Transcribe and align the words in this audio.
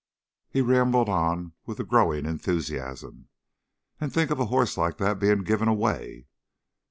He 0.49 0.61
rambled 0.61 1.09
on 1.09 1.53
with 1.67 1.79
a 1.79 1.83
growing 1.83 2.25
enthusiasm. 2.25 3.27
"And 3.99 4.11
think 4.11 4.31
of 4.31 4.39
a 4.39 4.47
hoss 4.47 4.75
like 4.75 4.97
that 4.97 5.19
being 5.19 5.43
given 5.43 5.67
away!" 5.67 6.25